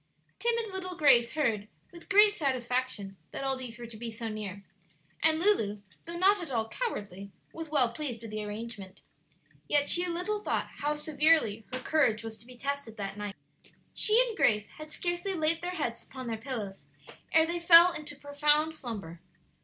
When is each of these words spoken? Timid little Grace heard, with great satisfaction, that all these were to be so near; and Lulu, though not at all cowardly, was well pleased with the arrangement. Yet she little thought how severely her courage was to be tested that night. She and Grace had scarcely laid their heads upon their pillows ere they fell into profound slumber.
Timid 0.39 0.73
little 0.73 0.97
Grace 0.97 1.33
heard, 1.33 1.67
with 1.91 2.09
great 2.09 2.33
satisfaction, 2.33 3.17
that 3.29 3.43
all 3.43 3.55
these 3.55 3.77
were 3.77 3.85
to 3.85 3.97
be 3.97 4.09
so 4.09 4.29
near; 4.29 4.63
and 5.21 5.37
Lulu, 5.37 5.81
though 6.05 6.17
not 6.17 6.41
at 6.41 6.49
all 6.49 6.67
cowardly, 6.69 7.29
was 7.53 7.69
well 7.69 7.93
pleased 7.93 8.23
with 8.23 8.31
the 8.31 8.43
arrangement. 8.43 8.99
Yet 9.67 9.87
she 9.89 10.07
little 10.07 10.41
thought 10.41 10.69
how 10.79 10.95
severely 10.95 11.67
her 11.71 11.77
courage 11.77 12.23
was 12.23 12.35
to 12.39 12.47
be 12.47 12.57
tested 12.57 12.97
that 12.97 13.15
night. 13.15 13.35
She 13.93 14.19
and 14.27 14.35
Grace 14.35 14.69
had 14.79 14.89
scarcely 14.89 15.35
laid 15.35 15.61
their 15.61 15.75
heads 15.75 16.01
upon 16.03 16.25
their 16.25 16.37
pillows 16.37 16.87
ere 17.31 17.45
they 17.45 17.59
fell 17.59 17.91
into 17.91 18.15
profound 18.15 18.73
slumber. 18.73 19.21